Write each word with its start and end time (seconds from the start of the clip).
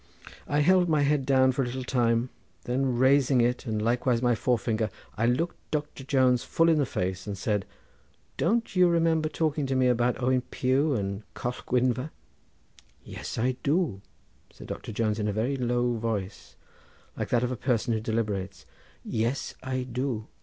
I 0.47 0.61
held 0.61 0.89
my 0.89 1.03
head 1.03 1.27
down 1.27 1.51
for 1.51 1.61
a 1.61 1.65
little 1.67 1.83
time, 1.83 2.31
then 2.63 2.95
raising 2.97 3.39
it 3.39 3.67
and 3.67 3.79
likewise 3.79 4.19
my 4.19 4.33
forefinger 4.33 4.89
I 5.15 5.27
looked 5.27 5.57
Doctor 5.69 6.03
Jones 6.03 6.43
full 6.43 6.69
in 6.69 6.79
the 6.79 6.87
face 6.87 7.27
and 7.27 7.37
said, 7.37 7.67
"Don't 8.35 8.75
you 8.75 8.87
remember 8.87 9.29
talking 9.29 9.67
to 9.67 9.75
me 9.75 9.85
about 9.87 10.19
Owen 10.19 10.41
Pugh 10.49 10.95
and 10.95 11.21
Coll 11.35 11.53
Gwynfa?" 11.67 12.09
"Yes, 13.03 13.37
I 13.37 13.57
do," 13.61 14.01
said 14.51 14.65
Doctor 14.65 14.91
Jones 14.91 15.19
in 15.19 15.27
a 15.27 15.33
very 15.33 15.55
low 15.55 15.93
voice, 15.93 16.55
like 17.15 17.29
that 17.29 17.43
of 17.43 17.51
a 17.51 17.55
person 17.55 17.93
who 17.93 17.99
deliberates; 17.99 18.65
"yes, 19.05 19.53
I 19.61 19.83
do. 19.83 20.25